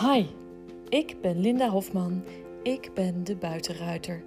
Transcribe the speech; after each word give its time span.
Hi, 0.00 0.26
ik 0.88 1.20
ben 1.20 1.40
Linda 1.40 1.68
Hofman. 1.68 2.24
Ik 2.62 2.90
ben 2.94 3.24
de 3.24 3.36
buitenruiter. 3.36 4.24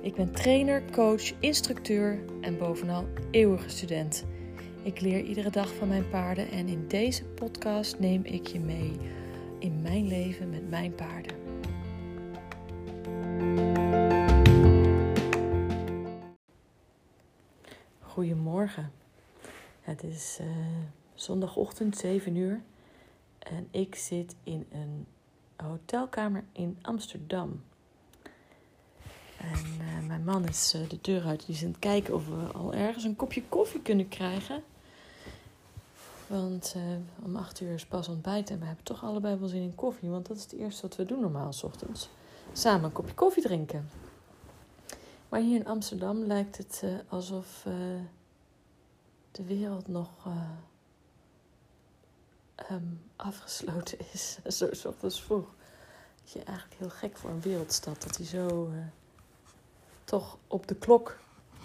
Ik 0.00 0.14
ben 0.14 0.32
trainer, 0.32 0.90
coach, 0.90 1.40
instructeur 1.40 2.24
en 2.40 2.58
bovenal 2.58 3.06
eeuwige 3.30 3.68
student. 3.68 4.24
Ik 4.82 5.00
leer 5.00 5.20
iedere 5.24 5.50
dag 5.50 5.74
van 5.74 5.88
mijn 5.88 6.08
paarden 6.08 6.50
en 6.50 6.68
in 6.68 6.88
deze 6.88 7.24
podcast 7.24 7.98
neem 7.98 8.24
ik 8.24 8.46
je 8.46 8.60
mee 8.60 8.96
in 9.58 9.82
mijn 9.82 10.06
leven 10.06 10.50
met 10.50 10.70
mijn 10.70 10.94
paarden. 10.94 11.36
Goedemorgen. 18.00 18.92
Het 19.80 20.02
is 20.02 20.38
uh, 20.40 20.46
zondagochtend 21.14 21.96
7 21.96 22.36
uur 22.36 22.62
en 23.52 23.68
ik 23.70 23.94
zit 23.94 24.34
in 24.44 24.66
een 24.70 25.06
hotelkamer 25.56 26.44
in 26.52 26.78
Amsterdam. 26.82 27.62
En 29.38 29.80
uh, 29.80 30.06
mijn 30.06 30.24
man 30.24 30.48
is 30.48 30.74
uh, 30.74 30.88
de 30.88 30.98
deur 31.00 31.24
uit. 31.24 31.46
Die 31.46 31.54
is 31.54 31.62
aan 31.62 31.68
het 31.68 31.78
kijken 31.78 32.14
of 32.14 32.26
we 32.26 32.52
al 32.52 32.74
ergens 32.74 33.04
een 33.04 33.16
kopje 33.16 33.42
koffie 33.48 33.80
kunnen 33.80 34.08
krijgen. 34.08 34.62
Want 36.26 36.74
uh, 36.76 36.82
om 37.24 37.36
acht 37.36 37.60
uur 37.60 37.74
is 37.74 37.86
pas 37.86 38.08
ontbijt 38.08 38.50
en 38.50 38.58
we 38.58 38.64
hebben 38.64 38.84
toch 38.84 39.04
allebei 39.04 39.36
wel 39.36 39.48
zin 39.48 39.62
in 39.62 39.74
koffie. 39.74 40.08
Want 40.08 40.26
dat 40.26 40.36
is 40.36 40.42
het 40.42 40.52
eerste 40.52 40.82
wat 40.82 40.96
we 40.96 41.04
doen 41.04 41.20
normaal 41.20 41.52
s 41.52 41.62
ochtends. 41.62 42.08
Samen 42.52 42.84
een 42.84 42.92
kopje 42.92 43.14
koffie 43.14 43.42
drinken. 43.42 43.88
Maar 45.28 45.40
hier 45.40 45.56
in 45.56 45.66
Amsterdam 45.66 46.24
lijkt 46.24 46.56
het 46.56 46.84
alsof 47.08 47.66
de 49.30 49.44
wereld 49.44 49.88
nog 49.88 50.10
um, 52.70 53.02
afgesloten 53.16 53.98
is. 54.12 54.38
zo 54.58 54.68
s 54.70 54.84
ochtends 54.84 55.22
vroeg. 55.22 55.54
Dat 56.22 56.32
je 56.32 56.42
eigenlijk 56.42 56.78
heel 56.78 56.90
gek 56.90 57.16
voor 57.16 57.30
een 57.30 57.40
wereldstad. 57.40 58.02
Dat 58.02 58.16
hij 58.16 58.26
zo 58.26 58.70
uh, 58.70 58.78
toch 60.04 60.38
op 60.46 60.66
de 60.66 60.74
klok. 60.74 61.18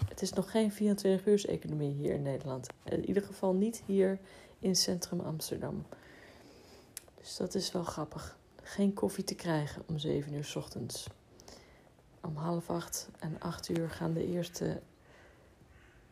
Het 0.08 0.22
is 0.22 0.32
nog 0.32 0.50
geen 0.50 0.72
24 0.72 1.26
uur 1.26 1.48
economie 1.48 1.94
hier 1.94 2.14
in 2.14 2.22
Nederland. 2.22 2.66
In 2.84 3.06
ieder 3.06 3.22
geval 3.22 3.52
niet 3.52 3.82
hier 3.86 4.18
in 4.58 4.76
centrum 4.76 5.20
Amsterdam. 5.20 5.86
Dus 7.14 7.36
dat 7.36 7.54
is 7.54 7.72
wel 7.72 7.84
grappig. 7.84 8.36
Geen 8.62 8.94
koffie 8.94 9.24
te 9.24 9.34
krijgen 9.34 9.82
om 9.86 9.98
7 9.98 10.34
uur 10.34 10.44
s 10.44 10.56
ochtends. 10.56 11.06
Om 12.20 12.36
half 12.36 12.70
acht 12.70 13.08
en 13.18 13.40
acht 13.40 13.68
uur 13.68 13.90
gaan 13.90 14.12
de 14.12 14.26
eerste 14.26 14.80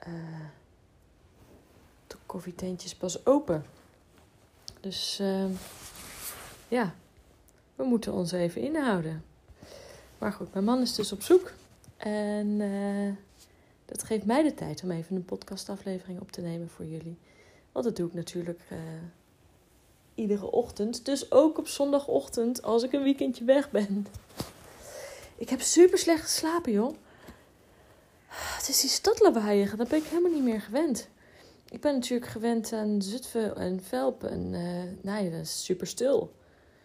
uh, 0.09 0.15
koffietentjes 2.27 2.95
pas 2.95 3.27
open. 3.27 3.65
Dus 4.87 5.19
uh, 5.21 5.45
ja, 6.69 6.95
we 7.75 7.85
moeten 7.85 8.13
ons 8.13 8.33
even 8.33 8.61
inhouden. 8.61 9.25
Maar 10.19 10.33
goed, 10.33 10.53
mijn 10.53 10.65
man 10.65 10.81
is 10.81 10.95
dus 10.95 11.13
op 11.13 11.23
zoek. 11.23 11.53
En 11.97 12.47
uh, 12.47 13.13
dat 13.85 14.03
geeft 14.03 14.25
mij 14.25 14.43
de 14.43 14.55
tijd 14.55 14.83
om 14.83 14.91
even 14.91 15.17
een 15.17 15.25
podcastaflevering 15.25 16.21
op 16.21 16.33
te 16.33 16.41
nemen 16.41 16.69
voor 16.69 16.85
jullie. 16.85 17.19
Want 17.73 17.85
dat 17.85 17.97
doe 17.97 18.07
ik 18.07 18.15
natuurlijk 18.15 18.61
uh, 18.73 18.79
iedere 20.15 20.51
ochtend. 20.51 21.05
Dus 21.05 21.33
ook 21.33 21.59
op 21.59 21.69
zondagochtend 21.69 22.63
als 22.63 22.83
ik 22.83 22.93
een 22.93 23.03
weekendje 23.03 23.45
weg 23.45 23.71
ben. 23.71 24.07
Ik 25.37 25.49
heb 25.49 25.61
super 25.61 25.99
slecht 25.99 26.23
geslapen, 26.23 26.73
joh. 26.73 26.95
Het 28.27 28.69
is 28.69 28.81
die 28.81 28.91
stadlawaaien, 28.91 29.77
dat 29.77 29.89
ben 29.89 29.99
ik 29.99 30.07
helemaal 30.07 30.33
niet 30.33 30.45
meer 30.45 30.61
gewend 30.61 31.09
ik 31.77 31.83
ben 31.83 31.95
natuurlijk 31.95 32.31
gewend 32.31 32.73
aan 32.73 33.03
Zutphen 33.03 33.57
en 33.57 33.83
Velp. 33.83 34.25
En 34.25 34.53
uh, 34.53 34.83
nee, 35.03 35.31
dat 35.31 35.41
is 35.41 35.65
super 35.65 35.87
stil. 35.87 36.33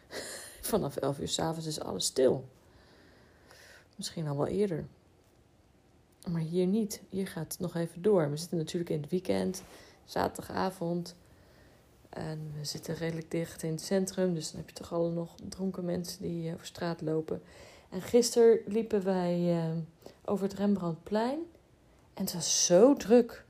Vanaf 0.72 0.96
11 0.96 1.20
uur 1.20 1.28
s'avonds 1.28 1.66
is 1.66 1.80
alles 1.80 2.06
stil. 2.06 2.46
Misschien 3.96 4.28
al 4.28 4.38
wel 4.38 4.48
eerder. 4.48 4.86
Maar 6.32 6.42
hier 6.42 6.66
niet. 6.66 7.02
Hier 7.10 7.28
gaat 7.28 7.52
het 7.52 7.60
nog 7.60 7.76
even 7.76 8.02
door. 8.02 8.30
We 8.30 8.38
zitten 8.38 8.58
natuurlijk 8.58 8.90
in 8.92 9.02
het 9.02 9.10
weekend, 9.10 9.64
zaterdagavond. 10.06 11.16
En 12.10 12.54
we 12.58 12.66
zitten 12.66 12.96
redelijk 12.96 13.32
dicht 13.32 13.64
in 13.64 13.72
het 13.72 13.82
centrum. 13.82 14.34
Dus 14.34 14.52
dan 14.52 14.60
heb 14.60 14.70
je 14.70 14.76
toch 14.76 14.94
alle 14.94 15.10
nog 15.10 15.36
dronken 15.50 15.86
mensen 15.86 16.22
die 16.22 16.54
over 16.54 16.66
straat 16.66 17.02
lopen. 17.02 17.42
En 17.90 18.02
gisteren 18.02 18.60
liepen 18.66 19.04
wij 19.04 19.40
uh, 19.40 19.78
over 20.26 20.44
het 20.44 20.54
Rembrandtplein. 20.58 21.40
En 22.14 22.24
het 22.24 22.34
was 22.34 22.66
zo 22.66 22.94
druk. 22.94 23.46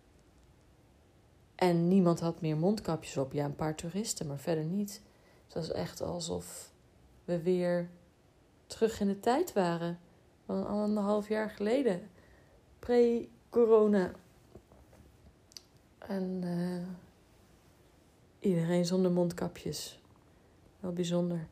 En 1.61 1.87
niemand 1.87 2.19
had 2.19 2.41
meer 2.41 2.57
mondkapjes 2.57 3.17
op. 3.17 3.33
Ja, 3.33 3.45
een 3.45 3.55
paar 3.55 3.75
toeristen, 3.75 4.27
maar 4.27 4.39
verder 4.39 4.63
niet. 4.63 5.01
Het 5.45 5.53
was 5.53 5.71
echt 5.71 6.01
alsof 6.01 6.71
we 7.25 7.41
weer 7.41 7.89
terug 8.65 8.99
in 8.99 9.07
de 9.07 9.19
tijd 9.19 9.53
waren. 9.53 9.99
Van 10.45 10.67
anderhalf 10.67 11.27
jaar 11.27 11.49
geleden. 11.49 12.09
Pre-corona. 12.79 14.11
En 15.97 16.41
uh, 16.43 16.87
iedereen 18.39 18.85
zonder 18.85 19.11
mondkapjes. 19.11 20.01
Wel 20.79 20.93
bijzonder. 20.93 21.47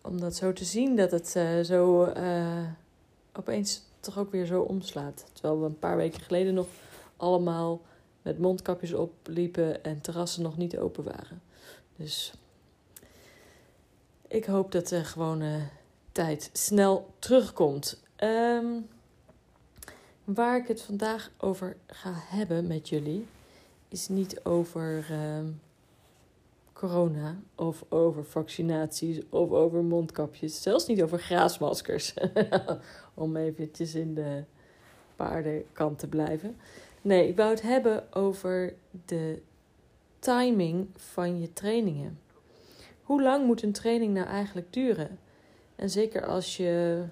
Om 0.00 0.20
dat 0.20 0.36
zo 0.36 0.52
te 0.52 0.64
zien 0.64 0.96
dat 0.96 1.10
het 1.10 1.34
uh, 1.36 1.60
zo 1.60 2.04
uh, 2.04 2.66
opeens 3.32 3.82
toch 4.00 4.18
ook 4.18 4.30
weer 4.30 4.46
zo 4.46 4.62
omslaat. 4.62 5.24
Terwijl 5.32 5.60
we 5.60 5.66
een 5.66 5.78
paar 5.78 5.96
weken 5.96 6.20
geleden 6.20 6.54
nog 6.54 6.68
allemaal 7.16 7.80
met 8.22 8.38
mondkapjes 8.38 8.92
opliepen 8.92 9.84
en 9.84 10.00
terrassen 10.00 10.42
nog 10.42 10.56
niet 10.56 10.78
open 10.78 11.04
waren. 11.04 11.42
Dus 11.96 12.32
ik 14.28 14.44
hoop 14.44 14.72
dat 14.72 14.88
de 14.88 15.04
gewone 15.04 15.58
tijd 16.12 16.50
snel 16.52 17.14
terugkomt. 17.18 18.02
Um, 18.24 18.88
waar 20.24 20.56
ik 20.56 20.68
het 20.68 20.82
vandaag 20.82 21.30
over 21.38 21.76
ga 21.86 22.12
hebben 22.14 22.66
met 22.66 22.88
jullie, 22.88 23.26
is 23.88 24.08
niet 24.08 24.44
over 24.44 25.06
uh, 25.10 25.48
corona 26.72 27.36
of 27.54 27.84
over 27.88 28.24
vaccinaties 28.24 29.20
of 29.28 29.50
over 29.50 29.84
mondkapjes. 29.84 30.62
Zelfs 30.62 30.86
niet 30.86 31.02
over 31.02 31.18
graasmaskers. 31.18 32.14
Om 33.14 33.36
eventjes 33.36 33.94
in 33.94 34.14
de 34.14 34.44
paardenkant 35.16 35.98
te 35.98 36.06
blijven. 36.06 36.56
Nee, 37.02 37.28
ik 37.28 37.36
wou 37.36 37.50
het 37.50 37.62
hebben 37.62 38.14
over 38.14 38.74
de 39.06 39.42
timing 40.18 40.88
van 40.96 41.40
je 41.40 41.52
trainingen. 41.52 42.20
Hoe 43.02 43.22
lang 43.22 43.46
moet 43.46 43.62
een 43.62 43.72
training 43.72 44.14
nou 44.14 44.26
eigenlijk 44.26 44.72
duren? 44.72 45.18
En 45.76 45.90
zeker 45.90 46.26
als 46.26 46.56
je 46.56 47.04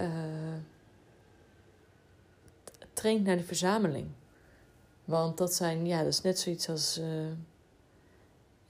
uh, 0.00 0.54
traint 2.92 3.24
naar 3.24 3.36
de 3.36 3.44
verzameling. 3.44 4.08
Want 5.04 5.38
dat 5.38 5.54
zijn, 5.54 5.86
ja, 5.86 5.98
dat 5.98 6.12
is 6.12 6.20
net 6.20 6.38
zoiets 6.38 6.68
als 6.68 6.98
uh, 6.98 7.26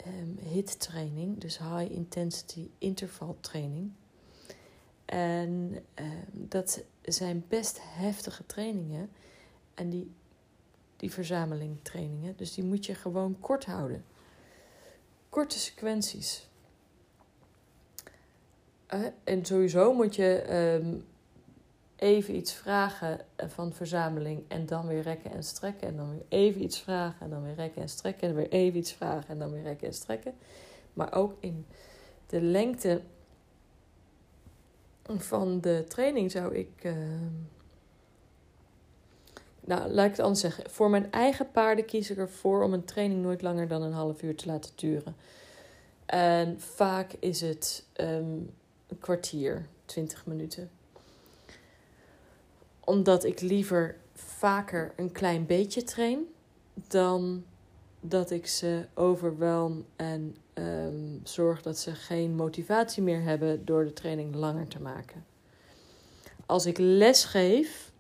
um, 0.07 0.39
HIT 0.41 0.81
training, 0.81 1.41
dus 1.41 1.59
high 1.59 1.93
intensity 1.93 2.71
interval 2.79 3.37
training. 3.41 3.93
En 5.13 5.85
uh, 6.01 6.07
dat 6.31 6.83
zijn 7.03 7.45
best 7.49 7.79
heftige 7.83 8.47
trainingen. 8.47 9.11
En 9.75 9.91
die, 9.91 10.11
die 10.97 11.13
verzameling 11.13 11.77
trainingen. 11.83 12.37
Dus 12.37 12.55
die 12.55 12.65
moet 12.65 12.87
je 12.87 12.95
gewoon 12.95 13.41
kort 13.41 13.65
houden. 13.65 14.05
Korte 15.29 15.59
sequenties. 15.59 16.49
Uh, 18.95 19.07
en 19.25 19.45
sowieso 19.45 19.95
moet 19.95 20.15
je 20.17 20.55
um, 20.81 21.05
even 21.97 22.37
iets 22.37 22.53
vragen 22.53 23.21
van 23.37 23.73
verzameling 23.73 24.45
en 24.49 24.67
dan 24.67 24.87
weer 24.87 25.03
rekken 25.03 25.33
en 25.33 25.45
strekken. 25.45 25.89
En 25.89 25.97
dan 25.97 26.11
weer 26.11 26.25
even 26.29 26.63
iets 26.63 26.81
vragen 26.81 27.21
en 27.21 27.31
dan 27.31 27.43
weer 27.43 27.55
rekken 27.55 27.83
en 27.83 27.89
strekken. 27.89 28.29
En 28.29 28.35
weer 28.35 28.51
even 28.51 28.79
iets 28.79 28.93
vragen 28.93 29.29
en 29.29 29.39
dan 29.39 29.53
weer 29.53 29.63
rekken 29.63 29.87
en 29.87 29.95
strekken. 29.95 30.35
Maar 30.93 31.15
ook 31.15 31.37
in 31.41 31.67
de 32.27 32.41
lengte 32.41 33.03
van 35.07 35.61
de 35.61 35.85
training 35.89 36.31
zou 36.31 36.55
ik. 36.55 36.71
Uh, 36.83 36.95
nou, 39.61 39.91
laat 39.91 40.05
ik 40.05 40.11
het 40.11 40.21
anders 40.21 40.41
zeggen. 40.41 40.71
Voor 40.71 40.91
mijn 40.91 41.13
eigen 41.13 41.51
paarden 41.51 41.85
kies 41.85 42.11
ik 42.11 42.17
ervoor 42.17 42.63
om 42.63 42.73
een 42.73 42.85
training 42.85 43.23
nooit 43.23 43.43
langer 43.43 43.69
dan 43.69 43.83
een 43.83 43.93
half 43.93 44.23
uur 44.23 44.37
te 44.37 44.47
laten 44.47 44.73
duren. 44.75 45.17
En 46.07 46.61
vaak 46.61 47.13
is 47.19 47.41
het 47.41 47.85
um, 48.01 48.51
een 48.89 48.99
kwartier, 48.99 49.67
twintig 49.85 50.27
minuten. 50.27 50.71
Omdat 52.85 53.25
ik 53.25 53.41
liever 53.41 53.97
vaker 54.15 54.93
een 54.97 55.13
klein 55.13 55.47
beetje 55.47 55.83
train 55.83 56.27
dan 56.75 57.45
dat 58.05 58.31
ik 58.31 58.47
ze 58.47 58.87
overwelm 58.95 59.85
en 59.97 60.37
um, 60.55 61.21
zorg 61.25 61.63
dat 61.63 61.79
ze 61.79 61.95
geen 61.95 62.35
motivatie 62.35 63.03
meer 63.03 63.23
hebben 63.23 63.65
door 63.65 63.85
de 63.85 63.93
training 63.93 64.35
langer 64.35 64.69
te 64.69 64.81
maken. 64.81 65.25
Als 66.47 66.67
ik 66.67 66.79
les 66.79 67.25
geef, 67.25 67.93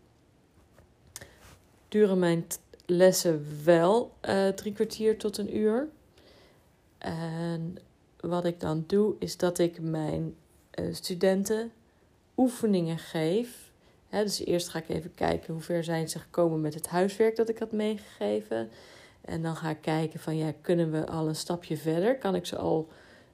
duren 1.88 2.18
mijn 2.18 2.46
lessen 2.86 3.46
wel 3.64 4.12
uh, 4.28 4.48
drie 4.48 4.72
kwartier 4.72 5.18
tot 5.18 5.38
een 5.38 5.56
uur. 5.56 5.88
En 6.98 7.76
wat 8.20 8.44
ik 8.44 8.60
dan 8.60 8.84
doe, 8.86 9.14
is 9.18 9.36
dat 9.36 9.58
ik 9.58 9.80
mijn 9.80 10.34
uh, 10.80 10.94
studenten 10.94 11.72
oefeningen 12.36 12.98
geef. 12.98 13.72
dus 14.10 14.44
eerst 14.44 14.68
ga 14.68 14.78
ik 14.78 14.88
even 14.88 15.14
kijken 15.14 15.52
hoe 15.52 15.62
ver 15.62 15.84
zijn 15.84 16.08
ze 16.08 16.18
gekomen 16.18 16.60
met 16.60 16.74
het 16.74 16.86
huiswerk 16.86 17.36
dat 17.36 17.48
ik 17.48 17.58
had 17.58 17.72
meegegeven. 17.72 18.70
En 19.24 19.42
dan 19.42 19.56
ga 19.56 19.70
ik 19.70 19.80
kijken 19.80 20.20
van 20.20 20.36
ja, 20.36 20.52
kunnen 20.60 20.90
we 20.90 21.06
al 21.06 21.28
een 21.28 21.36
stapje 21.36 21.76
verder? 21.76 22.18
Kan 22.18 22.34
ik 22.34 22.46
ze 22.46 22.56
al 22.56 22.88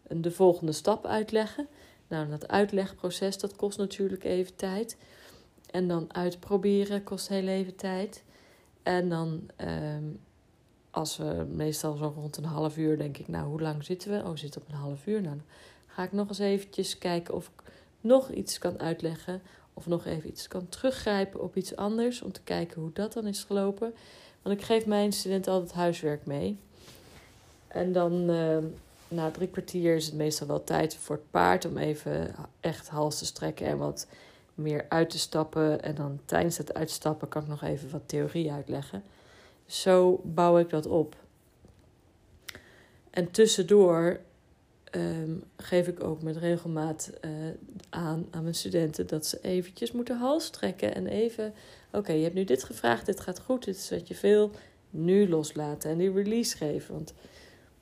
de 0.08 0.30
volgende 0.30 0.72
stap 0.72 1.06
uitleggen? 1.06 1.68
Nou, 2.08 2.28
dat 2.28 2.48
uitlegproces 2.48 3.38
dat 3.38 3.56
kost 3.56 3.78
natuurlijk 3.78 4.24
even 4.24 4.56
tijd. 4.56 4.96
En 5.70 5.88
dan 5.88 6.14
uitproberen 6.14 7.04
kost 7.04 7.28
heel 7.28 7.46
even 7.46 7.76
tijd. 7.76 8.24
En 8.82 9.08
dan, 9.08 9.50
ehm, 9.56 10.04
als 10.90 11.16
we 11.16 11.46
meestal 11.52 11.96
zo 11.96 12.12
rond 12.16 12.36
een 12.36 12.44
half 12.44 12.76
uur, 12.76 12.98
denk 12.98 13.18
ik, 13.18 13.28
nou, 13.28 13.46
hoe 13.46 13.60
lang 13.60 13.84
zitten 13.84 14.10
we? 14.10 14.18
Oh, 14.24 14.30
we 14.30 14.36
zitten 14.36 14.60
op 14.60 14.68
een 14.68 14.74
half 14.74 15.06
uur. 15.06 15.22
Nou, 15.22 15.36
dan 15.36 15.44
ga 15.86 16.02
ik 16.02 16.12
nog 16.12 16.28
eens 16.28 16.38
eventjes 16.38 16.98
kijken 16.98 17.34
of 17.34 17.46
ik 17.46 17.72
nog 18.00 18.30
iets 18.30 18.58
kan 18.58 18.80
uitleggen. 18.80 19.42
Of 19.74 19.86
nog 19.86 20.04
even 20.04 20.28
iets 20.28 20.48
kan 20.48 20.68
teruggrijpen 20.68 21.42
op 21.42 21.56
iets 21.56 21.76
anders. 21.76 22.22
Om 22.22 22.32
te 22.32 22.42
kijken 22.42 22.80
hoe 22.80 22.92
dat 22.92 23.12
dan 23.12 23.26
is 23.26 23.44
gelopen. 23.44 23.94
Ik 24.50 24.62
geef 24.62 24.86
mijn 24.86 25.12
studenten 25.12 25.52
altijd 25.52 25.72
huiswerk 25.72 26.26
mee. 26.26 26.58
En 27.68 27.92
dan 27.92 28.30
uh, 28.30 28.56
na 29.08 29.30
drie 29.30 29.48
kwartier 29.48 29.94
is 29.94 30.06
het 30.06 30.14
meestal 30.14 30.46
wel 30.46 30.64
tijd 30.64 30.96
voor 30.96 31.16
het 31.16 31.30
paard 31.30 31.64
om 31.64 31.76
even 31.76 32.34
echt 32.60 32.88
hals 32.88 33.18
te 33.18 33.24
strekken 33.26 33.66
en 33.66 33.78
wat 33.78 34.06
meer 34.54 34.86
uit 34.88 35.10
te 35.10 35.18
stappen. 35.18 35.82
En 35.82 35.94
dan 35.94 36.20
tijdens 36.24 36.58
het 36.58 36.74
uitstappen 36.74 37.28
kan 37.28 37.42
ik 37.42 37.48
nog 37.48 37.62
even 37.62 37.90
wat 37.90 38.02
theorie 38.06 38.52
uitleggen. 38.52 39.02
Zo 39.66 40.20
bouw 40.24 40.58
ik 40.58 40.70
dat 40.70 40.86
op. 40.86 41.16
En 43.10 43.30
tussendoor 43.30 44.20
ehm, 44.84 45.32
geef 45.56 45.86
ik 45.86 46.04
ook 46.04 46.22
met 46.22 46.36
regelmaat 46.36 47.10
uh, 47.24 47.30
aan 47.88 48.26
aan 48.30 48.42
mijn 48.42 48.54
studenten 48.54 49.06
dat 49.06 49.26
ze 49.26 49.38
eventjes 49.40 49.92
moeten 49.92 50.18
hals 50.18 50.50
trekken 50.50 50.94
en 50.94 51.06
even 51.06 51.54
Oké, 51.92 52.12
je 52.12 52.22
hebt 52.22 52.34
nu 52.34 52.44
dit 52.44 52.64
gevraagd, 52.64 53.06
dit 53.06 53.20
gaat 53.20 53.40
goed, 53.40 53.64
dit 53.64 53.76
is 53.76 53.90
wat 53.90 54.08
je 54.08 54.14
veel. 54.14 54.50
Nu 54.90 55.28
loslaten 55.28 55.90
en 55.90 55.98
die 55.98 56.12
release 56.12 56.56
geven. 56.56 56.94
Want 56.94 57.14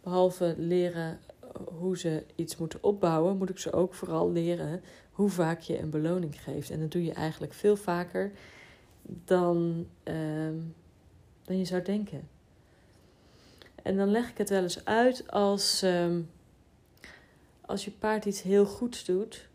behalve 0.03 0.55
leren 0.59 1.21
hoe 1.65 1.99
ze 1.99 2.25
iets 2.35 2.57
moeten 2.57 2.83
opbouwen, 2.83 3.37
moet 3.37 3.51
ik 3.51 3.59
ze 3.59 3.73
ook 3.73 3.95
vooral 3.95 4.33
leren 4.33 4.83
hoe 5.11 5.29
vaak 5.29 5.61
je 5.61 5.79
een 5.79 5.91
beloning 5.91 6.43
geeft. 6.43 6.71
En 6.71 6.81
dat 6.81 6.91
doe 6.91 7.05
je 7.05 7.13
eigenlijk 7.13 7.53
veel 7.53 7.77
vaker 7.77 8.33
dan, 9.03 9.87
ehm, 10.03 10.55
dan 11.45 11.59
je 11.59 11.65
zou 11.65 11.83
denken. 11.83 12.29
En 13.83 13.97
dan 13.97 14.11
leg 14.11 14.31
ik 14.31 14.39
het 14.39 14.51
wel 14.51 14.63
eens 14.63 14.85
uit 14.85 15.31
als, 15.31 15.83
ehm, 15.83 16.21
als 17.61 17.85
je 17.85 17.91
paard 17.91 18.25
iets 18.25 18.43
heel 18.43 18.67
goeds 18.67 19.05
doet. 19.05 19.49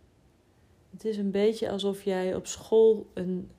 Het 0.91 1.05
is 1.05 1.17
een 1.17 1.31
beetje 1.31 1.69
alsof 1.69 2.03
jij 2.03 2.35
op 2.35 2.47
school 2.47 3.09
een 3.13 3.49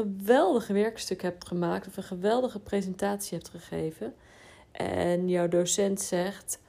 geweldig 0.00 0.66
werkstuk 0.66 1.22
hebt 1.22 1.46
gemaakt 1.46 1.86
of 1.86 1.96
een 1.96 2.02
geweldige 2.02 2.60
presentatie 2.60 3.38
hebt 3.38 3.48
gegeven. 3.48 4.14
En 4.72 5.28
jouw 5.28 5.48
docent 5.48 6.00
zegt: 6.00 6.60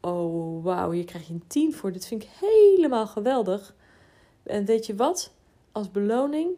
Oh, 0.00 0.64
wauw, 0.64 0.90
hier 0.90 1.04
krijg 1.04 1.26
je 1.26 1.32
een 1.32 1.46
10 1.46 1.74
voor. 1.74 1.92
Dit 1.92 2.06
vind 2.06 2.22
ik 2.22 2.28
helemaal 2.40 3.06
geweldig. 3.06 3.74
En 4.42 4.64
weet 4.64 4.86
je 4.86 4.94
wat? 4.94 5.32
Als 5.72 5.90
beloning 5.90 6.50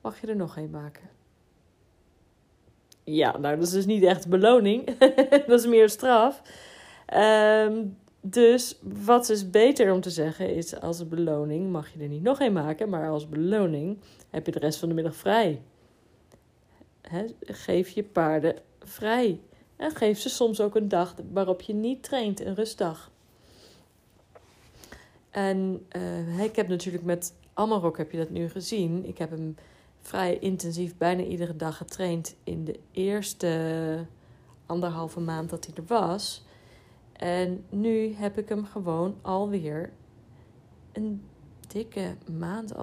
mag 0.00 0.20
je 0.20 0.26
er 0.26 0.36
nog 0.36 0.56
een 0.56 0.70
maken. 0.70 1.10
Ja, 3.04 3.38
nou, 3.38 3.56
dat 3.56 3.66
is 3.66 3.72
dus 3.72 3.86
niet 3.86 4.02
echt 4.02 4.28
beloning. 4.28 4.98
dat 5.46 5.60
is 5.60 5.66
meer 5.66 5.88
straf. 5.88 6.42
Um, 7.14 7.96
dus 8.24 8.78
wat 8.82 9.28
is 9.28 9.50
beter 9.50 9.92
om 9.92 10.00
te 10.00 10.10
zeggen 10.10 10.54
is: 10.54 10.80
als 10.80 11.08
beloning 11.08 11.70
mag 11.70 11.92
je 11.92 12.02
er 12.02 12.08
niet 12.08 12.22
nog 12.22 12.40
een 12.40 12.52
maken, 12.52 12.88
maar 12.88 13.10
als 13.10 13.28
beloning 13.28 13.98
heb 14.30 14.46
je 14.46 14.52
de 14.52 14.58
rest 14.58 14.78
van 14.78 14.88
de 14.88 14.94
middag 14.94 15.16
vrij. 15.16 15.62
geef 17.40 17.88
je 17.88 18.02
paarden 18.02 18.56
vrij. 18.78 19.40
En 19.76 19.90
geef 19.90 20.18
ze 20.18 20.28
soms 20.28 20.60
ook 20.60 20.74
een 20.74 20.88
dag 20.88 21.14
waarop 21.32 21.60
je 21.60 21.74
niet 21.74 22.02
traint, 22.02 22.40
een 22.40 22.54
rustdag. 22.54 23.10
En 25.30 25.86
uh, 25.96 26.44
ik 26.44 26.56
heb 26.56 26.68
natuurlijk 26.68 27.04
met 27.04 27.34
Amarok 27.54 27.96
heb 27.96 28.10
je 28.10 28.18
dat 28.18 28.30
nu 28.30 28.48
gezien. 28.48 29.06
Ik 29.06 29.18
heb 29.18 29.30
hem 29.30 29.56
vrij 30.00 30.38
intensief 30.38 30.96
bijna 30.96 31.22
iedere 31.22 31.56
dag 31.56 31.76
getraind 31.76 32.34
in 32.44 32.64
de 32.64 32.78
eerste 32.90 34.06
anderhalve 34.66 35.20
maand 35.20 35.50
dat 35.50 35.66
hij 35.66 35.74
er 35.74 35.84
was. 35.86 36.44
En 37.22 37.64
nu 37.70 38.14
heb 38.14 38.38
ik 38.38 38.48
hem 38.48 38.64
gewoon 38.64 39.16
alweer 39.20 39.92
een 40.92 41.22
dikke 41.68 42.16
maand 42.38 42.74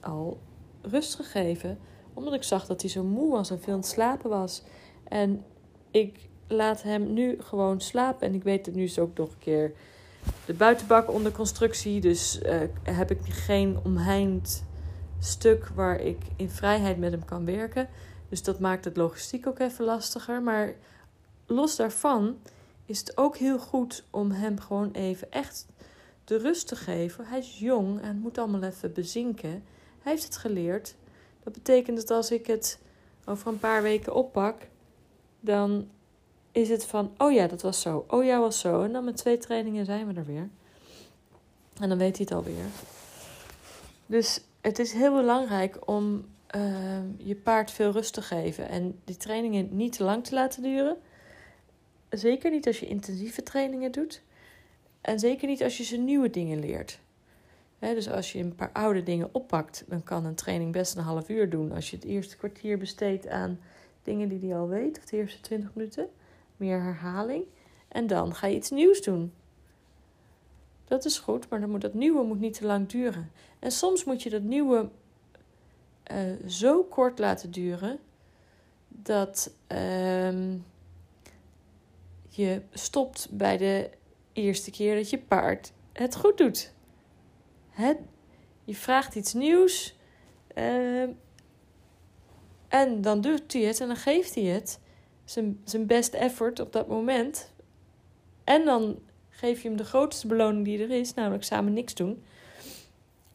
al, 0.00 0.38
rust 0.82 1.14
gegeven. 1.14 1.78
Omdat 2.14 2.34
ik 2.34 2.42
zag 2.42 2.66
dat 2.66 2.80
hij 2.80 2.90
zo 2.90 3.02
moe 3.02 3.30
was 3.30 3.50
en 3.50 3.60
veel 3.60 3.72
aan 3.72 3.78
het 3.78 3.88
slapen 3.88 4.30
was. 4.30 4.62
En 5.04 5.44
ik 5.90 6.28
laat 6.46 6.82
hem 6.82 7.12
nu 7.12 7.36
gewoon 7.42 7.80
slapen. 7.80 8.26
En 8.26 8.34
ik 8.34 8.42
weet 8.42 8.64
dat 8.64 8.74
nu 8.74 8.82
is 8.82 8.98
ook 8.98 9.16
nog 9.16 9.30
een 9.30 9.38
keer 9.38 9.72
de 10.46 10.54
buitenbak 10.54 11.10
onder 11.10 11.32
constructie. 11.32 12.00
Dus 12.00 12.40
uh, 12.42 12.60
heb 12.82 13.10
ik 13.10 13.20
geen 13.22 13.78
omheind 13.84 14.64
stuk 15.18 15.68
waar 15.74 16.00
ik 16.00 16.18
in 16.36 16.50
vrijheid 16.50 16.98
met 16.98 17.12
hem 17.12 17.24
kan 17.24 17.44
werken. 17.44 17.88
Dus 18.28 18.42
dat 18.42 18.58
maakt 18.58 18.84
het 18.84 18.96
logistiek 18.96 19.46
ook 19.46 19.58
even 19.58 19.84
lastiger. 19.84 20.42
Maar 20.42 20.74
los 21.46 21.76
daarvan 21.76 22.36
is 22.90 22.98
het 22.98 23.16
ook 23.16 23.36
heel 23.36 23.58
goed 23.58 24.04
om 24.10 24.30
hem 24.30 24.60
gewoon 24.60 24.90
even 24.92 25.32
echt 25.32 25.66
de 26.24 26.36
rust 26.36 26.68
te 26.68 26.76
geven. 26.76 27.26
Hij 27.26 27.38
is 27.38 27.58
jong 27.58 28.00
en 28.00 28.18
moet 28.18 28.38
allemaal 28.38 28.62
even 28.62 28.92
bezinken. 28.92 29.50
Hij 30.02 30.12
heeft 30.12 30.24
het 30.24 30.36
geleerd. 30.36 30.94
Dat 31.42 31.52
betekent 31.52 31.96
dat 31.96 32.10
als 32.10 32.30
ik 32.30 32.46
het 32.46 32.78
over 33.24 33.48
een 33.48 33.58
paar 33.58 33.82
weken 33.82 34.14
oppak, 34.14 34.62
dan 35.40 35.88
is 36.52 36.68
het 36.68 36.84
van: 36.84 37.12
oh 37.18 37.32
ja, 37.32 37.46
dat 37.46 37.62
was 37.62 37.80
zo. 37.80 38.04
Oh 38.08 38.24
ja, 38.24 38.38
was 38.38 38.60
zo. 38.60 38.82
En 38.82 38.92
dan 38.92 39.04
met 39.04 39.16
twee 39.16 39.38
trainingen 39.38 39.84
zijn 39.84 40.06
we 40.06 40.14
er 40.14 40.26
weer. 40.26 40.48
En 41.80 41.88
dan 41.88 41.98
weet 41.98 42.16
hij 42.16 42.26
het 42.28 42.34
alweer. 42.34 42.64
Dus 44.06 44.40
het 44.60 44.78
is 44.78 44.92
heel 44.92 45.14
belangrijk 45.14 45.88
om 45.88 46.24
uh, 46.56 46.98
je 47.16 47.34
paard 47.34 47.70
veel 47.70 47.90
rust 47.90 48.14
te 48.14 48.22
geven 48.22 48.68
en 48.68 49.00
die 49.04 49.16
trainingen 49.16 49.76
niet 49.76 49.92
te 49.92 50.04
lang 50.04 50.24
te 50.24 50.34
laten 50.34 50.62
duren. 50.62 50.96
Zeker 52.10 52.50
niet 52.50 52.66
als 52.66 52.80
je 52.80 52.86
intensieve 52.86 53.42
trainingen 53.42 53.92
doet. 53.92 54.22
En 55.00 55.18
zeker 55.18 55.48
niet 55.48 55.62
als 55.62 55.76
je 55.76 55.84
ze 55.84 55.96
nieuwe 55.96 56.30
dingen 56.30 56.58
leert. 56.58 57.00
dus 57.78 58.10
als 58.10 58.32
je 58.32 58.38
een 58.38 58.54
paar 58.54 58.72
oude 58.72 59.02
dingen 59.02 59.28
oppakt, 59.32 59.84
dan 59.88 60.02
kan 60.02 60.24
een 60.24 60.34
training 60.34 60.72
best 60.72 60.96
een 60.96 61.02
half 61.02 61.28
uur 61.28 61.50
doen. 61.50 61.72
Als 61.72 61.90
je 61.90 61.96
het 61.96 62.04
eerste 62.04 62.36
kwartier 62.36 62.78
besteedt 62.78 63.28
aan 63.28 63.60
dingen 64.02 64.28
die 64.28 64.40
hij 64.40 64.58
al 64.58 64.68
weet, 64.68 64.98
of 64.98 65.04
de 65.04 65.16
eerste 65.16 65.40
twintig 65.40 65.70
minuten, 65.74 66.08
meer 66.56 66.82
herhaling. 66.82 67.44
En 67.88 68.06
dan 68.06 68.34
ga 68.34 68.46
je 68.46 68.56
iets 68.56 68.70
nieuws 68.70 69.02
doen. 69.02 69.32
Dat 70.84 71.04
is 71.04 71.18
goed, 71.18 71.48
maar 71.48 71.60
dan 71.60 71.70
moet 71.70 71.80
dat 71.80 71.94
nieuwe 71.94 72.22
moet 72.22 72.40
niet 72.40 72.54
te 72.54 72.66
lang 72.66 72.88
duren. 72.88 73.30
En 73.58 73.72
soms 73.72 74.04
moet 74.04 74.22
je 74.22 74.30
dat 74.30 74.42
nieuwe 74.42 74.88
uh, 76.12 76.46
zo 76.46 76.82
kort 76.82 77.18
laten 77.18 77.50
duren 77.50 77.98
dat. 78.88 79.52
Uh, 79.72 80.54
je 82.30 82.62
stopt 82.72 83.28
bij 83.30 83.56
de 83.56 83.90
eerste 84.32 84.70
keer 84.70 84.96
dat 84.96 85.10
je 85.10 85.18
paard 85.18 85.72
het 85.92 86.16
goed 86.16 86.38
doet. 86.38 86.72
Je 88.64 88.74
vraagt 88.74 89.14
iets 89.14 89.32
nieuws 89.32 89.96
uh, 90.54 91.08
en 92.68 93.00
dan 93.00 93.20
doet 93.20 93.52
hij 93.52 93.62
het 93.62 93.80
en 93.80 93.86
dan 93.86 93.96
geeft 93.96 94.34
hij 94.34 94.44
het. 94.44 94.80
Zijn, 95.24 95.60
zijn 95.64 95.86
best 95.86 96.14
effort 96.14 96.60
op 96.60 96.72
dat 96.72 96.88
moment. 96.88 97.52
En 98.44 98.64
dan 98.64 98.98
geef 99.28 99.62
je 99.62 99.68
hem 99.68 99.76
de 99.76 99.84
grootste 99.84 100.26
beloning 100.26 100.64
die 100.64 100.82
er 100.82 100.90
is, 100.90 101.14
namelijk 101.14 101.44
samen 101.44 101.72
niks 101.72 101.94
doen. 101.94 102.24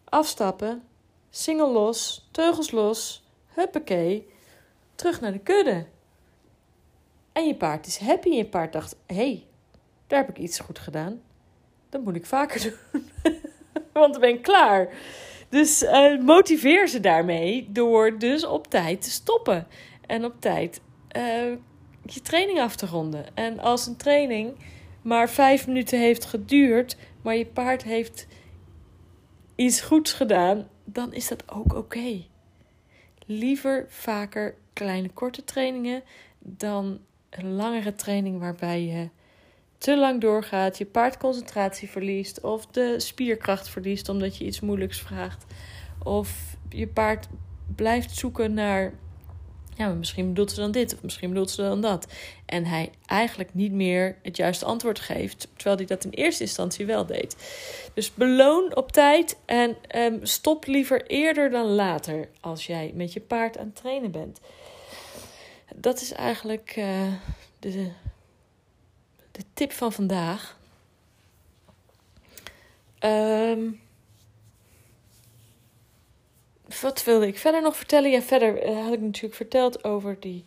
Afstappen, 0.03 0.83
singel 1.29 1.71
los, 1.71 2.27
teugels 2.31 2.71
los, 2.71 3.23
huppakee, 3.47 4.27
terug 4.95 5.21
naar 5.21 5.31
de 5.31 5.39
kudde. 5.39 5.85
En 7.35 7.47
je 7.47 7.55
paard 7.55 7.87
is 7.87 7.97
happy. 7.97 8.29
En 8.29 8.37
je 8.37 8.45
paard 8.45 8.73
dacht: 8.73 8.95
hé, 9.05 9.15
hey, 9.15 9.45
daar 10.07 10.19
heb 10.19 10.29
ik 10.29 10.37
iets 10.37 10.59
goed 10.59 10.79
gedaan. 10.79 11.21
Dat 11.89 12.03
moet 12.03 12.15
ik 12.15 12.25
vaker 12.25 12.61
doen. 12.93 13.09
Want 13.93 14.11
dan 14.11 14.21
ben 14.21 14.29
ik 14.29 14.41
klaar. 14.41 14.89
Dus 15.49 15.83
uh, 15.83 16.19
motiveer 16.19 16.87
ze 16.87 16.99
daarmee 16.99 17.67
door 17.71 18.17
dus 18.19 18.45
op 18.45 18.67
tijd 18.67 19.01
te 19.01 19.09
stoppen. 19.09 19.67
En 20.07 20.25
op 20.25 20.33
tijd 20.39 20.81
uh, 21.17 21.51
je 22.05 22.21
training 22.21 22.59
af 22.59 22.75
te 22.75 22.85
ronden. 22.85 23.25
En 23.33 23.59
als 23.59 23.87
een 23.87 23.97
training 23.97 24.55
maar 25.01 25.29
vijf 25.29 25.67
minuten 25.67 25.99
heeft 25.99 26.25
geduurd, 26.25 26.97
maar 27.21 27.35
je 27.35 27.45
paard 27.45 27.83
heeft 27.83 28.27
iets 29.55 29.81
goeds 29.81 30.13
gedaan, 30.13 30.67
dan 30.83 31.13
is 31.13 31.27
dat 31.27 31.51
ook 31.51 31.73
oké. 31.73 32.23
Liever 33.25 33.85
vaker 33.89 34.55
kleine 34.73 35.09
korte 35.09 35.43
trainingen 35.43 36.03
dan 36.39 36.99
een 37.37 37.55
langere 37.55 37.95
training 37.95 38.39
waarbij 38.39 38.83
je 38.85 39.09
te 39.77 39.97
lang 39.97 40.21
doorgaat, 40.21 40.77
je 40.77 40.85
paard 40.85 41.17
concentratie 41.17 41.89
verliest 41.89 42.41
of 42.41 42.65
de 42.65 42.99
spierkracht 42.99 43.69
verliest 43.69 44.09
omdat 44.09 44.37
je 44.37 44.45
iets 44.45 44.59
moeilijks 44.59 45.01
vraagt. 45.01 45.45
Of 46.03 46.57
je 46.69 46.87
paard 46.87 47.27
blijft 47.75 48.17
zoeken 48.17 48.53
naar, 48.53 48.93
ja, 49.75 49.89
misschien 49.89 50.27
bedoelt 50.27 50.51
ze 50.51 50.59
dan 50.59 50.71
dit 50.71 50.93
of 50.93 51.03
misschien 51.03 51.29
bedoelt 51.29 51.49
ze 51.49 51.61
dan 51.61 51.81
dat. 51.81 52.07
En 52.45 52.65
hij 52.65 52.89
eigenlijk 53.05 53.53
niet 53.53 53.71
meer 53.71 54.17
het 54.21 54.37
juiste 54.37 54.65
antwoord 54.65 54.99
geeft, 54.99 55.47
terwijl 55.55 55.77
hij 55.77 55.85
dat 55.85 56.03
in 56.03 56.11
eerste 56.11 56.43
instantie 56.43 56.85
wel 56.85 57.05
deed. 57.05 57.35
Dus 57.93 58.13
beloon 58.13 58.75
op 58.75 58.91
tijd 58.91 59.37
en 59.45 59.75
um, 59.95 60.19
stop 60.25 60.65
liever 60.65 61.05
eerder 61.07 61.49
dan 61.49 61.65
later 61.65 62.29
als 62.39 62.65
jij 62.65 62.91
met 62.95 63.13
je 63.13 63.21
paard 63.21 63.57
aan 63.57 63.65
het 63.65 63.75
trainen 63.75 64.11
bent. 64.11 64.39
Dat 65.77 66.01
is 66.01 66.11
eigenlijk 66.11 66.75
uh, 66.77 67.13
de 67.59 67.91
de 69.35 69.43
tip 69.53 69.71
van 69.71 69.93
vandaag. 69.93 70.57
Um, 72.99 73.79
wat 76.81 77.03
wilde 77.03 77.27
ik 77.27 77.37
verder 77.37 77.61
nog 77.61 77.77
vertellen? 77.77 78.09
Ja, 78.09 78.21
verder 78.21 78.61
eh, 78.61 78.83
had 78.83 78.93
ik 78.93 79.01
natuurlijk 79.01 79.35
verteld 79.35 79.83
over 79.83 80.17
die 80.19 80.45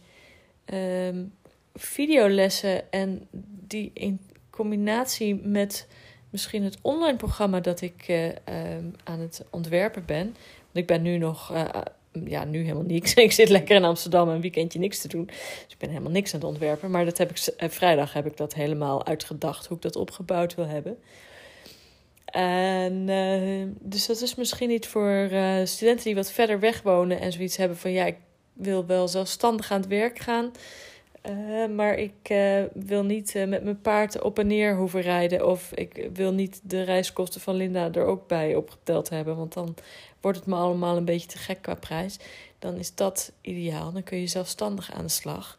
um, 0.75 1.35
videolessen 1.75 2.93
en 2.93 3.29
die 3.67 3.91
in 3.95 4.21
combinatie 4.51 5.35
met 5.35 5.87
misschien 6.31 6.63
het 6.63 6.79
online 6.83 7.17
programma 7.17 7.61
dat 7.61 7.81
ik 7.81 8.09
uh, 8.09 8.27
um, 8.27 8.95
aan 9.05 9.21
het 9.21 9.45
ontwerpen 9.51 10.05
ben. 10.05 10.25
Want 10.25 10.77
ik 10.77 10.87
ben 10.87 11.03
nu 11.03 11.19
nog 11.19 11.53
ja, 12.13 12.45
nu 12.45 12.63
helemaal 12.63 12.83
niks. 12.83 13.15
ik 13.29 13.33
zit 13.33 13.49
lekker 13.49 13.77
in 13.77 13.85
Amsterdam 13.85 14.29
een 14.29 14.41
weekendje 14.41 14.79
niks 14.79 15.01
te 15.01 15.09
doen. 15.09 15.27
Dus 15.27 15.67
ik 15.69 15.79
ben 15.79 15.89
helemaal 15.89 16.13
niks 16.13 16.35
aan 16.35 16.41
het 16.41 16.49
ontwerpen. 16.49 16.91
Maar 16.91 17.05
dat 17.05 17.19
heb 17.19 17.31
ik, 17.31 17.47
eh, 17.57 17.69
vrijdag 17.69 18.13
heb 18.13 18.27
ik 18.27 18.37
dat 18.37 18.55
helemaal 18.55 19.07
uitgedacht, 19.07 19.67
hoe 19.67 19.77
ik 19.77 19.83
dat 19.83 19.97
opgebouwd 19.97 20.55
wil 20.55 20.67
hebben. 20.67 20.99
En 22.25 23.09
uh, 23.09 23.69
dus 23.81 24.07
dat 24.07 24.21
is 24.21 24.35
misschien 24.35 24.69
niet 24.69 24.87
voor 24.87 25.29
uh, 25.33 25.65
studenten 25.65 26.05
die 26.05 26.15
wat 26.15 26.33
verder 26.33 26.61
weg 26.61 26.83
wonen 26.83 27.21
en 27.21 27.33
zoiets 27.33 27.57
hebben 27.57 27.77
van 27.77 27.93
ja, 27.93 28.05
ik 28.05 28.17
wil 28.53 28.87
wel 28.87 29.09
zelfstandig 29.09 29.71
aan 29.71 29.81
het 29.81 29.89
werk 29.89 30.19
gaan. 30.19 30.53
Maar 31.75 31.95
ik 31.95 32.35
wil 32.75 33.05
niet 33.05 33.35
met 33.35 33.65
mijn 33.65 33.81
paard 33.81 34.23
op 34.23 34.39
en 34.39 34.47
neer 34.47 34.77
hoeven 34.77 35.01
rijden. 35.01 35.47
Of 35.47 35.73
ik 35.75 36.09
wil 36.13 36.33
niet 36.33 36.61
de 36.63 36.83
reiskosten 36.83 37.41
van 37.41 37.55
Linda 37.55 37.93
er 37.93 38.05
ook 38.05 38.27
bij 38.27 38.55
opgeteld 38.55 39.09
hebben. 39.09 39.37
Want 39.37 39.53
dan 39.53 39.75
wordt 40.21 40.39
het 40.39 40.47
me 40.47 40.55
allemaal 40.55 40.97
een 40.97 41.05
beetje 41.05 41.29
te 41.29 41.39
gek 41.39 41.63
qua 41.63 41.75
prijs, 41.75 42.17
dan 42.59 42.75
is 42.75 42.95
dat 42.95 43.33
ideaal. 43.41 43.93
Dan 43.93 44.03
kun 44.03 44.19
je 44.19 44.27
zelfstandig 44.27 44.93
aan 44.93 45.05
de 45.05 45.13
slag. 45.13 45.59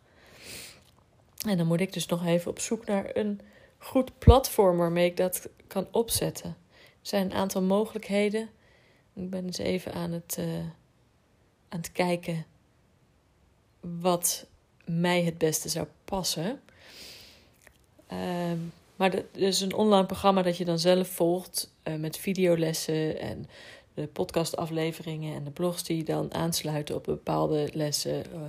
En 1.48 1.58
dan 1.58 1.68
moet 1.68 1.80
ik 1.80 1.94
dus 1.94 2.06
nog 2.06 2.26
even 2.26 2.52
op 2.52 2.60
zoek 2.60 2.86
naar 2.86 3.10
een 3.14 3.42
goed 3.78 4.20
platform 4.20 4.78
waarmee 4.78 5.06
ik 5.06 5.18
dat 5.18 5.50
kan 5.68 5.88
opzetten. 5.92 6.58
Er 6.80 7.08
zijn 7.08 7.26
een 7.26 7.38
aantal 7.38 7.62
mogelijkheden. 7.62 8.50
Ik 9.14 9.30
ben 9.30 9.46
dus 9.46 9.58
even 9.58 9.94
aan 9.94 10.12
het, 10.12 10.38
uh, 10.40 10.58
aan 11.70 11.80
het 11.80 11.92
kijken 11.92 12.46
wat 13.80 14.46
mij 14.86 15.24
het 15.24 15.38
beste 15.38 15.70
zou 15.70 15.88
passen. 16.06 16.62
Uh, 18.14 18.52
maar 18.96 19.12
dat 19.12 19.24
is 19.32 19.62
een 19.62 19.74
online 19.74 20.06
programma 20.06 20.42
dat 20.42 20.58
je 20.58 20.66
dan 20.66 20.80
zelf 20.80 21.08
volgt 21.08 21.74
uh, 21.84 21.96
met 21.96 22.18
videolessen 22.18 23.20
en 23.20 23.50
de 23.94 24.08
podcastafleveringen 24.08 25.36
en 25.36 25.44
de 25.44 25.52
blogs 25.52 25.84
die 25.84 26.04
dan 26.04 26.34
aansluiten 26.34 26.96
op 26.96 27.04
bepaalde 27.04 27.70
lessen. 27.74 28.26
Uh, 28.34 28.42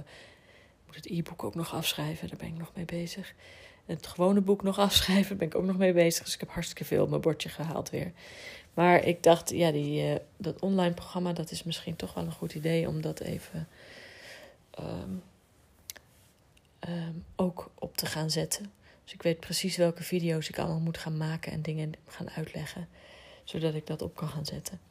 moet 0.87 0.94
het 0.94 1.06
e-book 1.06 1.44
ook 1.44 1.54
nog 1.54 1.75
afschrijven, 1.75 2.28
daar 2.28 2.38
ben 2.38 2.49
ik 2.49 2.59
nog 2.59 2.73
mee 2.75 2.85
bezig. 2.85 3.35
Het 3.87 4.06
gewone 4.06 4.40
boek 4.40 4.62
nog 4.62 4.78
afschrijven, 4.88 5.28
daar 5.28 5.37
ben 5.37 5.47
ik 5.47 5.54
ook 5.54 5.64
nog 5.64 5.78
mee 5.78 5.92
bezig. 5.92 6.25
Dus 6.25 6.35
ik 6.35 6.40
heb 6.40 6.50
hartstikke 6.50 6.85
veel 6.85 7.02
op 7.02 7.09
mijn 7.09 7.20
bordje 7.20 7.49
gehaald 7.49 7.90
weer. 7.90 8.12
Maar 8.75 9.04
ik 9.04 9.23
dacht, 9.23 9.50
ja, 9.50 9.70
die, 9.70 10.02
uh, 10.02 10.16
dat 10.37 10.61
online 10.61 10.94
programma, 10.94 11.32
dat 11.32 11.50
is 11.50 11.62
misschien 11.62 11.97
toch 11.97 12.14
wel 12.14 12.25
een 12.25 12.32
goed 12.32 12.54
idee 12.54 12.88
om 12.88 13.00
dat 13.00 13.20
even 13.20 13.68
um, 14.78 15.23
um, 16.88 17.25
ook 17.37 17.70
op 17.75 17.97
te 17.97 18.06
gaan 18.06 18.30
zetten. 18.30 18.73
Dus 19.04 19.12
ik 19.12 19.23
weet 19.23 19.40
precies 19.40 19.76
welke 19.76 20.02
video's 20.02 20.49
ik 20.49 20.59
allemaal 20.59 20.80
moet 20.80 20.99
gaan 20.99 21.16
maken 21.16 21.52
en 21.52 21.62
dingen 21.62 21.92
gaan 22.06 22.30
uitleggen. 22.30 22.88
Zodat 23.44 23.75
ik 23.75 23.87
dat 23.87 24.02
op 24.02 24.14
kan 24.14 24.28
gaan 24.28 24.47
zetten. 24.47 24.89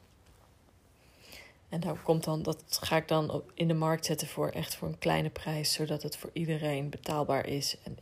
En 1.70 1.80
daar 1.80 2.02
komt 2.02 2.24
dan, 2.24 2.42
dat 2.42 2.78
ga 2.80 2.96
ik 2.96 3.08
dan 3.08 3.42
in 3.54 3.68
de 3.68 3.74
markt 3.74 4.06
zetten 4.06 4.28
voor 4.28 4.48
echt 4.48 4.74
voor 4.74 4.88
een 4.88 4.98
kleine 4.98 5.30
prijs, 5.30 5.72
zodat 5.72 6.02
het 6.02 6.16
voor 6.16 6.30
iedereen 6.32 6.90
betaalbaar 6.90 7.46
is 7.46 7.76
en 7.82 7.98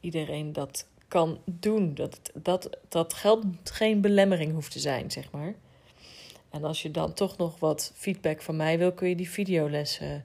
iedereen 0.00 0.52
dat 0.52 0.86
kan 1.08 1.40
doen. 1.44 1.94
Dat, 1.94 2.20
dat, 2.34 2.78
dat 2.88 3.14
geld 3.14 3.44
geen 3.64 4.00
belemmering 4.00 4.52
hoeft 4.52 4.72
te 4.72 4.78
zijn, 4.78 5.10
zeg 5.10 5.30
maar. 5.30 5.54
En 6.50 6.64
als 6.64 6.82
je 6.82 6.90
dan 6.90 7.14
toch 7.14 7.36
nog 7.36 7.58
wat 7.58 7.92
feedback 7.94 8.42
van 8.42 8.56
mij 8.56 8.78
wil, 8.78 8.92
kun 8.92 9.08
je 9.08 9.16
die 9.16 9.30
videolessen 9.30 10.24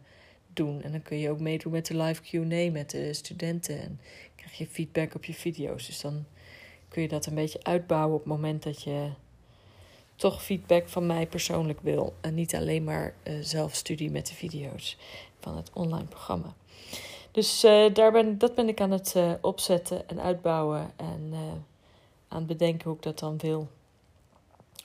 doen. 0.53 0.82
En 0.82 0.91
dan 0.91 1.01
kun 1.01 1.17
je 1.17 1.29
ook 1.29 1.39
meedoen 1.39 1.72
met 1.72 1.86
de 1.86 1.98
live 1.98 2.22
QA 2.22 2.72
met 2.72 2.89
de 2.89 3.13
studenten. 3.13 3.82
En 3.82 4.00
krijg 4.36 4.58
je 4.58 4.67
feedback 4.67 5.15
op 5.15 5.25
je 5.25 5.34
video's. 5.34 5.86
Dus 5.86 6.01
dan 6.01 6.25
kun 6.88 7.01
je 7.01 7.08
dat 7.08 7.25
een 7.25 7.36
beetje 7.36 7.63
uitbouwen 7.63 8.15
op 8.15 8.24
het 8.24 8.34
moment 8.34 8.63
dat 8.63 8.84
je 8.84 9.10
toch 10.16 10.44
feedback 10.44 10.90
van 10.90 11.06
mij 11.06 11.28
persoonlijk 11.28 11.80
wil. 11.82 12.14
En 12.22 12.34
niet 12.34 12.56
alleen 12.56 12.84
maar 12.84 13.14
uh, 13.24 13.34
zelf 13.42 13.74
studie 13.74 14.12
met 14.12 14.28
de 14.28 14.34
video's 14.34 14.98
van 15.40 15.56
het 15.56 15.70
online 15.74 16.06
programma. 16.06 16.54
Dus 17.32 17.64
uh, 17.64 17.94
daar 17.94 18.12
ben, 18.12 18.38
dat 18.38 18.56
ben 18.56 18.68
ik 18.68 18.82
aan 18.82 18.92
het 18.92 19.14
uh, 19.18 19.32
opzetten 19.42 20.10
en 20.10 20.22
uitbouwen. 20.22 20.92
En 20.96 21.34
aan 22.28 22.38
het 22.38 22.48
bedenken 22.48 22.88
hoe 22.88 22.98
ik 22.98 23.04
dat 23.04 23.20
dan 23.20 23.38
wil. 23.38 23.68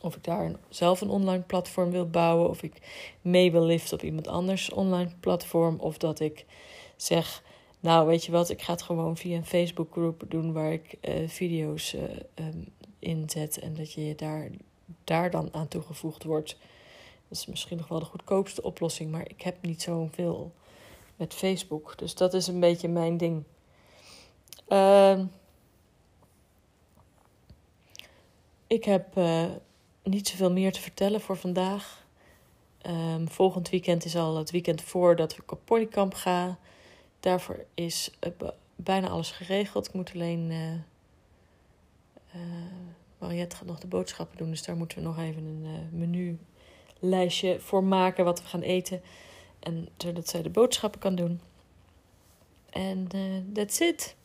Of 0.01 0.17
ik 0.17 0.25
daar 0.25 0.53
zelf 0.69 1.01
een 1.01 1.11
online 1.11 1.43
platform 1.43 1.91
wil 1.91 2.09
bouwen. 2.09 2.49
Of 2.49 2.63
ik 2.63 2.73
mee 3.21 3.53
wil 3.53 3.65
liften 3.65 3.97
op 3.97 4.03
iemand 4.03 4.29
anders 4.29 4.71
online 4.71 5.11
platform. 5.21 5.77
Of 5.79 5.99
dat 5.99 6.21
ik 6.21 6.45
zeg, 6.97 7.43
nou 7.81 8.07
weet 8.07 8.25
je 8.25 8.33
wat, 8.33 8.51
ik 8.51 8.63
ga 8.63 8.73
het 8.73 8.83
gewoon 8.83 9.17
via 9.17 9.37
een 9.37 9.47
Facebookgroep 9.47 10.23
doen 10.29 10.53
waar 10.53 10.73
ik 10.73 10.99
video's 11.27 11.95
um, 12.35 12.67
inzet. 12.99 13.59
En 13.59 13.75
dat 13.75 13.93
je 13.93 14.07
je 14.07 14.15
daar 14.15 14.51
daar 15.05 15.31
dan 15.31 15.49
aan 15.53 15.69
toegevoegd 15.69 16.25
wordt. 16.25 16.57
Dat 17.29 17.39
is 17.39 17.47
misschien 17.47 17.77
nog 17.77 17.89
wel 17.89 17.99
de 17.99 18.05
goedkoopste 18.05 18.63
oplossing, 18.63 19.11
maar 19.11 19.29
ik 19.29 19.43
heb 19.43 19.57
niet 19.63 19.83
zoveel 19.83 20.53
met 21.17 21.35
Facebook. 21.35 21.99
Dus 21.99 22.15
dat 22.15 22.35
is 22.35 22.47
een 22.47 22.61
beetje 22.61 22.89
mijn 22.89 23.17
ding. 23.17 23.45
Uh, 24.69 25.21
ik 28.67 28.85
heb 28.85 29.17
uh, 29.17 29.45
niet 30.03 30.29
zoveel 30.29 30.53
meer 30.53 30.73
te 30.73 30.81
vertellen 30.81 31.21
voor 31.21 31.37
vandaag. 31.37 32.05
Um, 32.87 33.29
volgend 33.29 33.69
weekend 33.69 34.05
is 34.05 34.17
al 34.17 34.37
het 34.37 34.51
weekend 34.51 34.83
voordat 34.83 35.33
ik 35.33 35.53
op 35.53 35.61
ponykamp 35.65 36.15
ga. 36.15 36.59
Daarvoor 37.21 37.65
is 37.75 38.11
uh, 38.21 38.49
bijna 38.77 39.09
alles 39.09 39.31
geregeld. 39.31 39.87
Ik 39.87 39.93
moet 39.93 40.13
alleen 40.15 40.51
uh, 40.51 42.41
Mariette 43.21 43.57
gaat 43.57 43.67
nog 43.67 43.79
de 43.79 43.87
boodschappen 43.87 44.39
doen, 44.39 44.51
dus 44.51 44.63
daar 44.63 44.77
moeten 44.77 44.99
we 44.99 45.05
nog 45.05 45.19
even 45.19 45.45
een 45.45 45.65
uh, 45.65 46.09
menulijstje 47.01 47.61
voor 47.61 47.85
maken 47.85 48.25
wat 48.25 48.43
we 48.43 48.49
gaan 48.49 48.63
eten. 48.63 49.03
En 49.59 49.89
zodat 49.97 50.29
zij 50.29 50.43
de 50.43 50.51
boodschappen 50.51 51.01
kan 51.01 51.15
doen. 51.15 51.41
En 52.71 53.09
uh, 53.15 53.55
that's 53.55 53.81
it. 53.81 54.17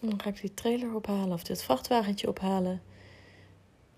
dan 0.00 0.20
ga 0.22 0.28
ik 0.28 0.40
die 0.40 0.54
trailer 0.54 0.94
ophalen 0.94 1.32
of 1.32 1.42
dit 1.42 1.62
vrachtwagentje 1.62 2.28
ophalen. 2.28 2.82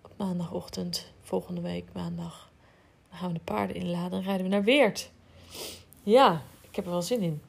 Op 0.03 0.13
maandagochtend, 0.17 1.13
volgende 1.23 1.61
week 1.61 1.85
maandag. 1.93 2.51
Dan 3.09 3.19
gaan 3.19 3.29
we 3.29 3.35
de 3.35 3.45
paarden 3.45 3.77
inladen 3.77 4.19
en 4.19 4.25
rijden 4.25 4.43
we 4.43 4.53
naar 4.53 4.65
Weert. 4.65 5.11
Ja, 6.03 6.43
ik 6.61 6.77
heb 6.77 6.85
er 6.85 6.91
wel 6.91 7.03
zin 7.03 7.21
in. 7.21 7.43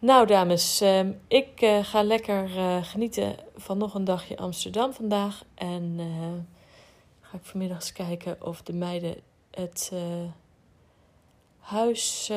Nou, 0.00 0.26
dames, 0.26 0.80
ehm, 0.80 1.12
ik 1.28 1.62
uh, 1.62 1.84
ga 1.84 2.02
lekker 2.02 2.56
uh, 2.56 2.84
genieten 2.84 3.36
van 3.56 3.78
nog 3.78 3.94
een 3.94 4.04
dagje 4.04 4.36
Amsterdam 4.36 4.92
vandaag. 4.92 5.44
En 5.54 5.96
uh, 5.98 6.06
ga 7.20 7.36
ik 7.36 7.44
vanmiddag 7.44 7.76
eens 7.76 7.92
kijken 7.92 8.36
of 8.42 8.62
de 8.62 8.72
meiden 8.72 9.14
het 9.50 9.92
huis 11.58 12.32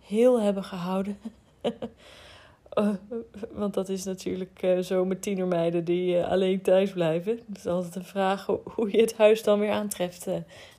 heel 0.00 0.40
hebben 0.40 0.64
gehouden. 0.64 1.18
Want 3.52 3.74
dat 3.74 3.88
is 3.88 4.04
natuurlijk 4.04 4.76
zo 4.82 5.04
met 5.04 5.22
tienermeiden 5.22 5.84
die 5.84 6.22
alleen 6.24 6.62
thuis 6.62 6.92
blijven. 6.92 7.40
Het 7.48 7.58
is 7.58 7.66
altijd 7.66 7.96
een 7.96 8.04
vraag 8.04 8.46
hoe 8.64 8.90
je 8.90 9.00
het 9.00 9.16
huis 9.16 9.42
dan 9.42 9.58
weer 9.58 9.72
aantreft 9.72 10.26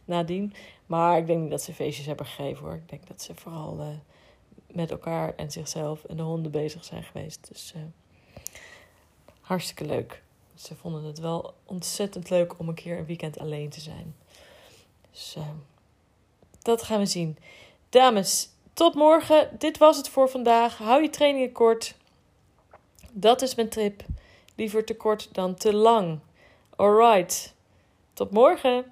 nadien. 0.06 0.54
Maar 0.86 1.18
ik 1.18 1.28
denk 1.28 1.42
niet 1.42 1.52
dat 1.52 1.62
ze 1.62 1.74
feestjes 1.74 2.06
hebben 2.06 2.26
gegeven 2.26 2.66
hoor. 2.66 2.76
Ik 2.76 2.90
denk 2.90 3.08
dat 3.08 3.22
ze 3.22 3.36
vooral 3.36 4.00
met 4.72 4.92
elkaar 4.92 5.36
en 5.36 5.52
zichzelf 5.52 6.04
en 6.04 6.18
de 6.18 6.24
honden 6.24 6.52
bezig 6.52 6.86
zijn 6.86 7.04
geweest. 7.04 7.48
Dus 7.48 7.74
uh, 7.76 7.82
hartstikke 9.42 9.86
leuk. 9.86 10.24
Ze 10.56 10.76
vonden 10.76 11.04
het 11.04 11.20
wel 11.20 11.54
ontzettend 11.66 12.30
leuk 12.30 12.60
om 12.60 12.68
een 12.68 12.76
keer 12.76 12.98
een 12.98 13.06
weekend 13.06 13.40
alleen 13.40 13.70
te 13.70 13.80
zijn. 13.80 14.16
Dus 15.12 15.36
uh, 15.38 15.48
dat 16.62 16.84
gaan 16.84 17.00
we 17.00 17.06
zien. 17.06 17.38
Dames, 17.90 18.50
tot 18.74 18.96
morgen. 18.96 19.50
Dit 19.58 19.78
was 19.78 19.98
het 19.98 20.10
voor 20.10 20.30
vandaag. 20.30 20.78
Hou 20.78 21.02
je 21.02 21.10
trainingen 21.10 21.52
kort. 21.52 21.96
Dat 23.12 23.42
is 23.42 23.56
mijn 23.56 23.70
tip. 23.70 24.04
Liever 24.56 24.86
te 24.86 24.96
kort 24.96 25.34
dan 25.34 25.56
te 25.56 25.74
lang. 25.74 26.20
Alright. 26.76 27.54
Tot 28.14 28.32
morgen. 28.32 28.92